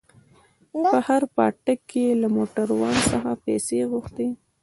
په 0.91 0.97
هر 1.07 1.23
پاټک 1.35 1.79
کښې 1.89 2.01
يې 2.07 2.13
له 2.21 2.27
موټروان 2.35 2.95
څخه 3.11 3.31
پيسې 3.45 3.77
غوښتې. 3.91 4.27